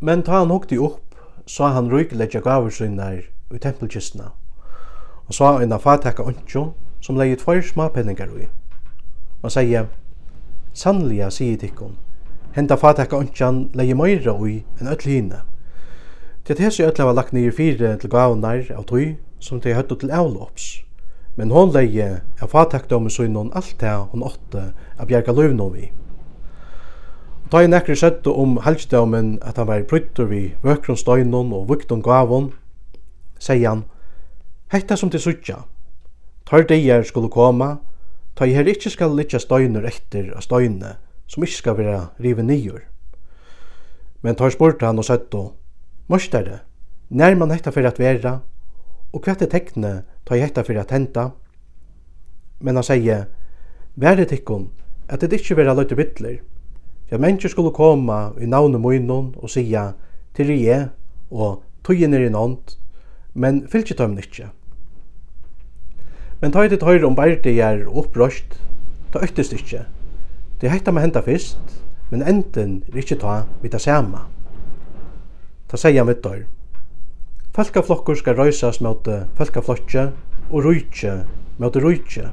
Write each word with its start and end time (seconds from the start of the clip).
Men 0.00 0.22
ta 0.22 0.32
han 0.38 0.50
hukte 0.50 0.76
upp, 0.78 1.14
sa 1.46 1.72
han 1.74 1.90
røykelegja 1.90 2.40
gaver 2.40 2.70
synar 2.70 3.24
i 3.50 3.58
tempelkistna, 3.58 4.30
og 5.26 5.34
sa 5.34 5.56
en 5.58 5.74
fatakka 5.74 6.22
ontjo 6.22 6.74
som 7.02 7.18
leie 7.18 7.36
tvoir 7.36 7.64
smapenningar 7.66 8.30
ui. 8.30 8.46
Og 9.42 9.50
sier, 9.50 9.88
sannlega 10.70 11.32
sier 11.34 11.58
tikkun, 11.58 11.96
henda 12.54 12.78
fatakka 12.78 13.18
ontjan 13.18 13.64
leie 13.74 13.96
meira 13.98 14.36
ui 14.38 14.62
enn 14.78 14.92
öll 14.92 15.02
hina. 15.02 15.42
Til 16.44 16.54
at 16.54 16.62
hessi 16.62 16.86
öll 16.86 17.02
hava 17.02 17.16
lagt 17.18 17.34
nir 17.34 17.50
fyrir 17.50 17.98
til 17.98 18.14
gavunar 18.14 18.70
av 18.76 18.86
tui 18.86 19.16
som 19.40 19.58
de 19.60 19.74
høttu 19.74 19.98
til 19.98 20.14
avlops, 20.14 20.76
men 21.34 21.50
hon 21.50 21.74
leie 21.74 22.10
er 22.22 22.52
fatakdom 22.54 23.10
om 23.10 23.10
synon 23.10 23.50
alt 23.50 23.80
det 23.80 23.96
hon 24.12 24.22
åtte 24.22 24.70
av 24.98 25.10
bjerga 25.10 25.34
løvnovi. 25.34 25.90
vi. 25.90 26.07
Da 27.48 27.62
er 27.64 27.70
nekker 27.72 27.96
søttu 27.96 28.28
om 28.36 28.58
helgdømen 28.60 29.38
at 29.40 29.56
han 29.56 29.66
var 29.70 29.86
pruttur 29.88 30.26
vi 30.28 30.50
vøkron 30.60 30.98
støynun 31.00 31.52
og 31.56 31.68
vukton 31.70 32.02
gavon, 32.04 32.50
sier 33.40 33.70
han, 33.70 33.84
Hetta 34.68 34.98
som 35.00 35.08
til 35.08 35.22
suttja, 35.24 35.62
tar 36.44 36.66
deir 36.68 37.06
skulle 37.08 37.30
koma, 37.32 37.78
ta 38.36 38.44
i 38.44 38.52
her 38.52 38.68
ikkje 38.68 38.92
skal 38.92 39.16
litja 39.16 39.40
støynur 39.40 39.86
etter 39.88 40.28
av 40.36 40.44
støyne, 40.44 40.98
som 41.24 41.46
ikkje 41.46 41.62
skal 41.62 41.78
vera 41.78 42.02
rive 42.20 42.44
nyur. 42.44 42.82
Men 44.20 44.36
tar 44.36 44.52
spurte 44.52 44.84
han 44.84 45.00
og 45.00 45.08
søttu, 45.08 45.46
Mørstare, 46.12 46.60
nær 47.08 47.36
man 47.36 47.54
hetta 47.54 47.72
fyrir 47.72 47.88
at 47.88 48.02
vera, 48.02 48.34
og 49.08 49.24
hva 49.24 49.32
er 49.32 49.48
tekne 49.48 49.94
ta 50.28 50.36
i 50.36 50.44
hetta 50.44 50.66
fyrir 50.68 50.84
at 50.84 50.92
henta? 50.92 51.30
Men 52.60 52.76
han 52.76 52.84
sier, 52.84 53.24
Være 53.96 54.28
tikkum, 54.28 54.68
at 55.08 55.24
det 55.24 55.40
ikkje 55.40 55.56
vera 55.56 55.72
løyte 55.72 55.96
bittler, 55.96 56.42
Ja, 57.10 57.16
at 57.16 57.20
mennesker 57.20 57.48
skulle 57.48 57.72
komme 57.72 58.32
i 58.40 58.46
navnet 58.46 58.80
munnen 58.80 59.34
og 59.36 59.50
sige 59.50 59.92
til 60.36 60.50
je 60.60 60.88
og 61.30 61.62
tøyen 61.84 62.14
er 62.14 62.26
i 62.26 62.28
nånd, 62.28 62.76
men 63.34 63.68
fylgje 63.68 63.96
tøymen 63.96 64.18
ikke. 64.18 64.48
Men 66.40 66.52
tøy 66.52 66.68
til 66.68 66.78
tøyre 66.78 67.06
om 67.06 67.16
berdier 67.16 67.64
er 67.64 67.88
opprøst, 67.88 68.60
ta 69.12 69.22
øktest 69.24 69.52
ikke. 69.52 69.86
Det 70.60 70.70
hekta 70.70 70.90
med 70.90 71.02
henda 71.02 71.20
fyrst, 71.24 71.80
men 72.10 72.22
enden 72.22 72.82
er 72.92 73.00
ikke 73.00 73.16
ta 73.16 73.42
vidt 73.62 73.72
det 73.72 73.80
samme. 73.80 74.20
Ta 75.68 75.76
seia 75.76 76.04
mitt 76.04 76.22
døyr. 76.24 76.44
Falkaflokkur 77.56 78.14
skal 78.14 78.36
røysas 78.36 78.80
mot 78.84 79.08
falkaflokkje 79.34 80.10
og 80.50 80.64
rujtje 80.64 81.24
mot 81.58 81.76
rujtje. 81.76 82.28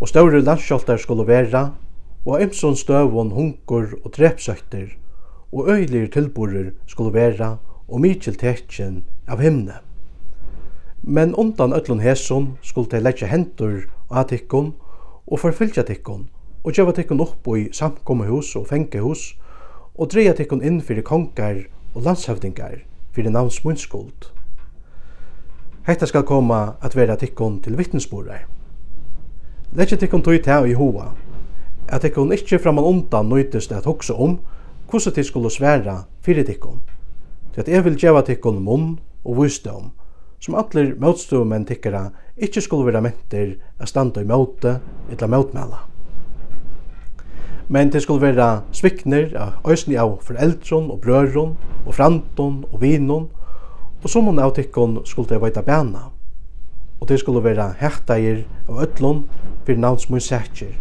Og 0.00 0.08
større 0.08 0.40
landskjoltar 0.40 0.96
skulle 0.96 1.26
vera 1.26 1.70
og 2.24 2.40
á 2.40 2.46
støvun 2.76 3.30
hunkur 3.30 3.86
hungur 3.86 3.98
og 4.04 4.12
drepsøkter 4.16 4.86
og 5.52 5.68
øgiligir 5.68 6.08
tilburðir 6.10 6.72
skulle 6.86 7.12
vera 7.12 7.56
og 7.88 8.00
mykjel 8.00 8.36
tekjen 8.38 9.04
av 9.28 9.40
himne. 9.42 9.80
Men 11.02 11.34
undan 11.34 11.72
öllun 11.72 12.00
hesun 12.00 12.56
skulle 12.62 12.88
tey 12.88 13.00
leggja 13.00 13.26
hendur 13.26 13.88
á 14.10 14.22
tykkum 14.22 14.74
og 15.26 15.40
forfylgja 15.40 15.82
tikkun 15.82 16.28
og 16.64 16.72
gjeva 16.72 16.92
tikkun 16.92 17.20
upp 17.20 17.48
í 17.48 17.68
samkomuhús 17.74 18.54
og 18.56 18.68
fengehús 18.70 19.34
og 19.98 20.12
dreia 20.12 20.32
tikkun 20.32 20.62
inn 20.62 20.80
fyrir 20.80 21.02
kongar 21.02 21.64
og 21.94 22.06
landshøvdingar 22.06 22.84
fyrir 23.12 23.30
navns 23.30 23.64
munnskuld. 23.64 24.30
Hetta 25.86 26.06
skal 26.06 26.22
koma 26.22 26.76
at 26.80 26.96
vera 26.96 27.16
tikkun 27.16 27.58
til 27.60 27.76
vittnesborar. 27.78 28.46
Leggja 29.74 29.98
tikkun 29.98 30.22
tøy 30.22 30.38
tæ 30.38 30.62
í 30.70 30.78
hoa 30.78 31.10
at 31.92 32.04
ikkun 32.08 32.32
ikkje 32.32 32.58
framan 32.62 32.86
undan 32.88 33.28
nøytist 33.28 33.72
at 33.72 33.84
hugsa 33.84 34.14
om 34.16 34.38
hvordan 34.90 35.14
de 35.16 35.24
skulle 35.24 35.50
sværa 35.50 35.96
fyrir 36.24 36.44
tikkun. 36.44 36.80
Til 37.54 37.60
at 37.60 37.68
jeg 37.68 37.84
vil 37.84 37.98
djeva 38.00 38.22
tikkun 38.24 38.62
munn 38.64 38.98
og 39.24 39.42
vysdom, 39.42 39.90
som 40.40 40.56
allir 40.56 40.94
motstumenn 41.00 41.66
tikkara 41.68 42.08
ikkje 42.36 42.62
skulle 42.64 42.88
vera 42.88 43.02
mentir 43.04 43.58
at 43.78 43.88
standa 43.88 44.20
i 44.20 44.28
møte 44.28 44.78
eller 45.10 45.28
møtmæla. 45.28 45.82
Men 47.68 47.92
det 47.92 48.02
skulle 48.02 48.24
vera 48.24 48.62
svikner 48.72 49.36
av 49.36 49.68
òsni 49.68 49.96
av 50.00 50.18
foreldron 50.24 50.90
og 50.90 51.00
brøron 51.00 51.56
og 51.86 51.94
franton 51.94 52.64
og 52.72 52.80
vinon, 52.80 53.28
og 54.02 54.10
som 54.10 54.26
hun 54.26 54.40
av 54.40 54.54
tikkun 54.56 55.02
skulle 55.04 55.28
de 55.28 55.40
veita 55.40 55.62
bæna. 55.62 56.08
Og 57.00 57.08
det 57.08 57.20
skulle 57.20 57.44
vera 57.44 57.74
hættair 57.80 58.44
av 58.68 58.80
öllun 58.86 59.24
fyrir 59.66 59.78
navns 59.78 60.08
mun 60.10 60.20
sækir 60.20 60.72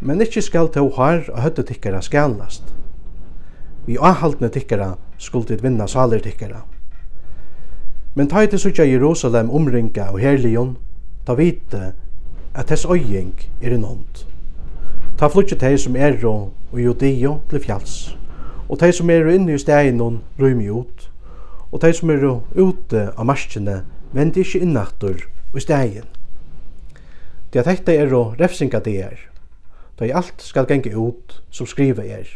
men 0.00 0.20
ikkje 0.20 0.42
skal 0.42 0.68
to 0.72 0.88
har 0.96 1.26
og 1.28 1.42
høttu 1.44 1.62
tikkara 1.62 2.00
skalast. 2.02 2.64
Vi 3.86 3.98
ahaldne 4.00 4.48
tikkara 4.48 4.94
skuld 5.18 5.50
vinna 5.62 5.86
salir 5.86 6.20
tikkara. 6.20 6.62
Men 8.14 8.28
ta 8.28 8.46
til 8.46 8.58
sutja 8.58 8.84
Jerusalem 8.84 9.50
omringa 9.50 10.10
og 10.10 10.20
herlion, 10.20 10.76
ta 11.26 11.34
vite 11.34 11.92
at 12.54 12.66
tess 12.66 12.84
øying 12.84 13.34
er 13.62 13.74
en 13.74 13.84
ond. 13.84 14.24
Ta 15.18 15.28
flutje 15.28 15.58
tei 15.58 15.76
som 15.78 15.96
er 15.96 16.18
og 16.26 16.52
judio 16.74 17.40
til 17.50 17.60
fjalls, 17.60 18.16
og 18.68 18.78
tei 18.78 18.92
som 18.92 19.10
er 19.10 19.28
inne 19.28 19.54
i 19.54 19.58
steinon 19.58 20.22
rymj 20.40 20.70
ut, 20.70 21.10
og 21.72 21.80
tei 21.80 21.92
som 21.92 22.10
er 22.10 22.24
ute 22.56 23.12
av 23.16 23.26
marskene 23.26 23.82
vendi 24.12 24.40
ikkje 24.40 24.62
innaktur 24.64 25.26
i 25.54 25.60
stegin. 25.60 26.08
Det 27.52 27.62
at 27.62 27.70
hekta 27.70 27.92
er 27.92 28.14
og 28.14 28.40
refsinga 28.40 28.80
det 28.80 28.96
er, 29.02 29.29
da 30.00 30.08
i 30.08 30.14
alt 30.16 30.40
skal 30.40 30.66
genge 30.66 30.94
ut 30.96 31.42
som 31.52 31.68
skriver 31.68 32.08
er. 32.08 32.28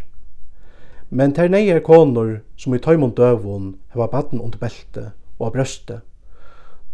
Men 1.11 1.33
ter 1.33 1.49
neier 1.49 1.81
konor 1.81 2.43
som 2.61 2.75
i 2.75 2.81
tøymon 2.83 3.15
døvun 3.17 3.75
heva 3.95 4.11
baden 4.13 4.41
under 4.41 4.61
belte 4.61 5.13
og 5.39 5.47
av 5.49 5.55
brøste. 5.57 6.01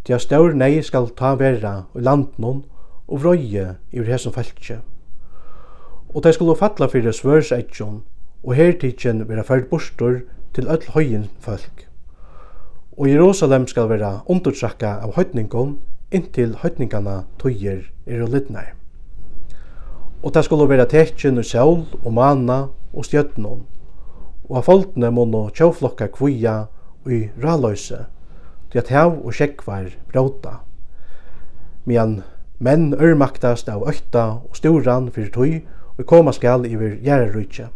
Tja 0.06 0.20
staur 0.22 0.54
nei 0.54 0.78
skal 0.86 1.10
ta 1.18 1.34
vera 1.40 1.74
i 1.98 2.04
landnon 2.06 2.62
og 3.10 3.22
vrøye 3.24 3.66
i 3.90 4.06
hesson 4.06 4.32
feltje. 4.32 4.78
Og 6.14 6.22
ter 6.22 6.38
skulle 6.38 6.58
fatla 6.58 6.88
fyrir 6.90 7.14
svørseitjon 7.14 8.02
og 8.42 8.56
hertidjen 8.56 9.26
vera 9.28 9.44
fyrd 9.46 9.68
bostor 9.70 10.22
til 10.54 10.70
öll 10.70 10.86
høyen 10.94 11.28
folk. 11.42 11.86
Og 12.96 13.10
Jerusalem 13.10 13.66
skal 13.66 13.90
vera 13.90 14.20
undertrakka 14.26 14.98
av 15.02 15.16
høytningon 15.18 15.78
inntil 16.14 16.56
høytningana 16.62 17.24
tøyer 17.42 17.88
er 18.06 18.22
og 18.22 18.34
lidnær 18.34 18.79
og 20.22 20.34
det 20.34 20.44
skulle 20.44 20.68
være 20.68 20.88
tekjen 20.90 21.40
og 21.40 21.46
sjål 21.48 21.84
og 22.04 22.12
mana 22.12 22.58
og 22.92 23.06
stjøtnån, 23.06 23.62
og 24.50 24.56
av 24.58 24.66
folkene 24.66 25.10
må 25.14 25.24
nå 25.30 25.46
tjåflokka 25.56 26.10
kvija 26.12 26.56
og 27.04 27.12
i 27.12 27.20
raløse, 27.42 28.04
til 28.70 28.82
at 28.82 28.92
hev 28.92 29.16
og 29.24 29.34
sjekkvar 29.34 29.88
bråta. 30.12 30.60
Men 31.88 32.20
menn 32.60 32.92
ørmaktast 32.92 33.70
av 33.72 33.86
økta 33.88 34.26
og 34.44 34.56
storan 34.58 35.08
fyrir 35.14 35.32
tøy 35.32 35.60
og 35.96 36.06
koma 36.06 36.32
skal 36.36 36.66
iver 36.68 36.98
gjerrarutje, 37.00 37.70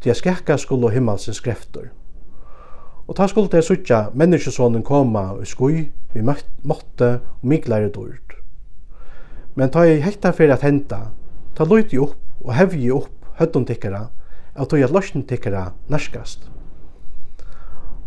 til 0.00 0.10
at 0.10 0.16
skekka 0.16 0.56
skulle 0.56 0.92
himmelsens 0.94 1.42
krefter. 1.44 1.90
Og 3.06 3.16
ta 3.18 3.26
skulle 3.26 3.50
til 3.52 3.62
suttja 3.66 4.06
menneskesånen 4.14 4.86
koma 4.86 5.32
og 5.34 5.46
skui 5.46 5.90
vi 6.14 6.22
måtte 6.24 7.12
og 7.20 7.46
miklare 7.46 7.90
dård. 7.92 8.36
Men 9.54 9.70
ta 9.70 9.82
i 9.84 10.00
hekta 10.00 10.30
fyrir 10.32 10.54
at 10.54 10.64
henta, 10.64 11.10
Ta 11.60 11.66
løyti 11.68 11.98
upp 12.00 12.16
og 12.40 12.54
hevji 12.56 12.86
upp 12.88 13.26
høttun 13.36 13.66
tikkara 13.68 14.06
av 14.56 14.68
tog 14.72 14.80
at 14.80 14.92
løsjen 14.96 15.26
tikkara 15.28 15.66
nærskast. 15.92 16.46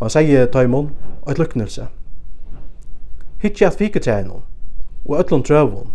han 0.00 0.10
sier 0.10 0.48
taimon 0.50 0.88
og 1.20 1.28
et 1.30 1.38
luknelse. 1.38 1.84
Hittje 3.44 3.68
at 3.68 3.78
fiketræinum 3.78 4.42
og 5.06 5.14
öllum 5.20 5.44
trøvun. 5.46 5.92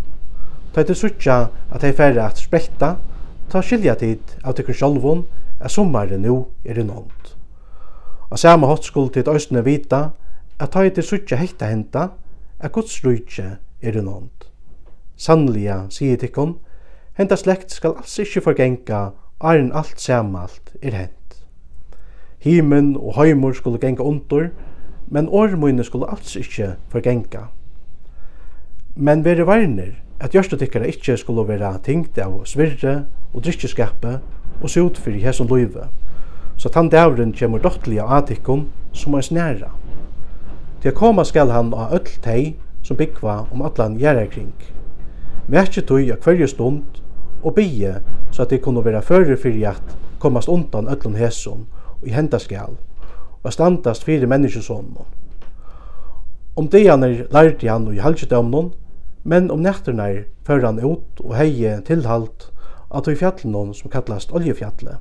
Ta 0.72 0.86
til 0.88 0.96
suttja 0.96 1.36
at 1.76 1.84
hei 1.84 1.92
færre 1.98 2.30
at 2.30 2.40
sprekta, 2.40 2.94
ta 3.52 3.60
skilja 3.60 3.98
tid 4.00 4.38
av 4.40 4.56
tikkar 4.56 4.80
sjolvun 4.80 5.26
at 5.60 5.76
sommare 5.76 6.16
nu 6.16 6.46
er 6.64 6.80
i 6.80 6.88
nånd. 6.88 7.36
Og 8.30 8.40
samme 8.40 8.72
hot 8.72 8.88
skuld 8.88 9.12
til 9.18 9.28
òsne 9.28 9.66
vita 9.68 10.14
at 10.64 10.72
ta 10.72 10.88
til 10.88 11.04
suttja 11.04 11.44
hekta 11.44 11.68
henta 11.68 12.08
at 12.60 12.72
Guds 12.72 13.04
rujtje 13.04 13.58
er 13.84 14.00
i 14.00 14.08
nånd. 14.08 14.48
Sannliga, 15.20 15.90
sier 15.92 16.16
tikkon, 16.16 16.56
Henda 17.20 17.36
slekt 17.36 17.74
skal 17.76 17.98
alls 18.00 18.14
ikkje 18.24 18.40
forgenga, 18.46 19.00
æren 19.44 19.74
alt 19.76 20.00
samalt 20.00 20.70
er 20.80 20.94
hent. 20.96 21.34
Himen 22.40 22.94
og 22.96 23.18
heimur 23.18 23.52
skulle 23.58 23.82
genga 23.82 24.06
undur, 24.08 24.46
men 25.12 25.28
årmøyne 25.28 25.84
skulle 25.84 26.08
alls 26.08 26.38
ikkje 26.40 26.78
forgenga. 26.94 27.50
Men 28.96 29.26
vere 29.26 29.44
varnir, 29.50 29.98
at 30.24 30.32
gjørstetikkara 30.32 30.88
ikkje 30.94 31.18
skulle 31.20 31.44
vera 31.50 31.74
tingt 31.84 32.16
av 32.24 32.38
svirre 32.48 32.94
og 33.34 33.44
drikkeskapet 33.44 34.24
og 34.62 34.72
sot 34.72 35.02
fyrir 35.04 35.28
hesson 35.28 35.52
løyve, 35.52 35.90
så 36.56 36.72
tann 36.72 36.88
dævren 36.88 37.36
kjemur 37.36 37.60
dottelig 37.60 38.00
av 38.00 38.16
atikkon 38.22 38.70
som 38.94 39.20
er 39.20 39.28
snæra. 39.28 39.74
Til 40.80 40.94
å 40.94 41.00
koma 41.04 41.28
skal 41.28 41.52
han 41.52 41.76
av 41.76 42.00
öll 42.00 42.16
tei 42.24 42.56
som 42.80 42.96
byggva 42.96 43.42
om 43.52 43.68
allan 43.68 44.00
gjerra 44.00 44.24
kring. 44.32 44.56
Merkje 45.52 45.84
tøy 45.84 46.14
av 46.16 46.24
hverje 46.24 46.48
stund 46.56 47.04
og 47.44 47.56
bygge 47.56 47.96
så 48.32 48.44
at 48.44 48.50
de 48.50 48.58
kunne 48.58 48.86
være 48.86 49.02
fører 49.02 49.36
for 49.36 49.70
at 49.70 49.98
komast 50.20 50.50
undan 50.50 50.88
öllum 50.88 51.16
hesum 51.18 51.68
og 52.02 52.08
i 52.08 52.12
henda 52.12 52.38
skal 52.38 52.78
og 53.44 53.54
standast 53.54 54.04
fyrir 54.04 54.28
menneskesonum. 54.28 55.06
Om 56.60 56.68
dejaner 56.68 57.26
lærte 57.32 57.70
han 57.70 57.88
og 57.88 57.96
i 57.96 58.04
halvdjødømnen, 58.04 58.74
men 59.24 59.52
om 59.52 59.60
nætternar 59.64 60.26
fører 60.48 60.66
han 60.66 60.82
ut 60.84 61.22
og 61.24 61.36
heie 61.38 61.80
tilhalt 61.88 62.50
at 62.96 63.08
i 63.08 63.16
fjallenon 63.16 63.74
som 63.74 63.92
kallast 63.92 64.34
oljefjallet. 64.36 64.98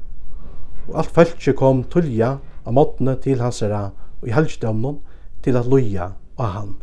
Og 0.88 0.98
alt 1.02 1.14
fæltje 1.14 1.56
kom 1.58 1.82
tulja 1.90 2.36
av 2.64 2.76
måttene 2.76 3.16
til 3.22 3.42
hans 3.42 3.60
herra 3.64 3.88
og 4.20 4.28
i 4.28 4.34
halvdjødømnen 4.36 5.00
til 5.42 5.56
at 5.58 5.66
loja 5.66 6.12
av 6.38 6.52
han. 6.54 6.76